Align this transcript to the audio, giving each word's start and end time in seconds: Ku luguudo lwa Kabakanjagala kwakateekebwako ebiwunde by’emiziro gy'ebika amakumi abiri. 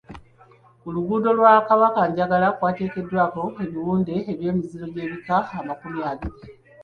Ku 0.81 0.87
luguudo 0.95 1.29
lwa 1.39 1.53
Kabakanjagala 1.67 2.47
kwakateekebwako 2.57 3.43
ebiwunde 3.63 4.15
by’emiziro 4.37 4.85
gy'ebika 4.93 5.35
amakumi 5.59 5.99
abiri. 6.11 6.39